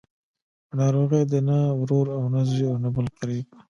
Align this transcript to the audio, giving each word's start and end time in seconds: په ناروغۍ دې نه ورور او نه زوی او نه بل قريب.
په 0.67 0.73
ناروغۍ 0.81 1.23
دې 1.31 1.39
نه 1.49 1.57
ورور 1.81 2.07
او 2.15 2.23
نه 2.33 2.41
زوی 2.49 2.65
او 2.71 2.77
نه 2.83 2.89
بل 2.95 3.05
قريب. 3.17 3.45